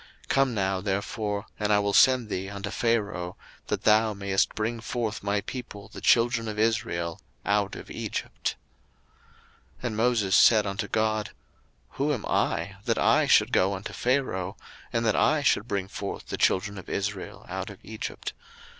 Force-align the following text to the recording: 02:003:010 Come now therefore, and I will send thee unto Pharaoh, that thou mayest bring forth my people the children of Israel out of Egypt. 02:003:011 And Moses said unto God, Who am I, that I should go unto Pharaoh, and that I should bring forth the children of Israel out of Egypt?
02:003:010 0.23 0.29
Come 0.29 0.53
now 0.55 0.81
therefore, 0.81 1.45
and 1.59 1.71
I 1.71 1.77
will 1.77 1.93
send 1.93 2.27
thee 2.27 2.49
unto 2.49 2.71
Pharaoh, 2.71 3.37
that 3.67 3.83
thou 3.83 4.15
mayest 4.15 4.55
bring 4.55 4.79
forth 4.79 5.21
my 5.21 5.41
people 5.41 5.89
the 5.89 6.01
children 6.01 6.47
of 6.47 6.57
Israel 6.57 7.21
out 7.45 7.75
of 7.75 7.91
Egypt. 7.91 8.55
02:003:011 9.83 9.83
And 9.85 9.95
Moses 9.97 10.35
said 10.35 10.65
unto 10.65 10.87
God, 10.87 11.29
Who 11.89 12.11
am 12.13 12.25
I, 12.27 12.77
that 12.85 12.97
I 12.97 13.27
should 13.27 13.51
go 13.53 13.75
unto 13.75 13.93
Pharaoh, 13.93 14.57
and 14.91 15.05
that 15.05 15.15
I 15.15 15.43
should 15.43 15.67
bring 15.67 15.87
forth 15.87 16.29
the 16.29 16.37
children 16.37 16.79
of 16.79 16.89
Israel 16.89 17.45
out 17.47 17.69
of 17.69 17.77
Egypt? 17.83 18.33